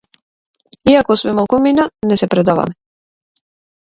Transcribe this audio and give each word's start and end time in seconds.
Иако 0.93 1.13
сме 1.21 1.31
малкумина 1.39 1.85
не 2.09 2.17
се 2.21 2.27
предаваме. 2.35 2.73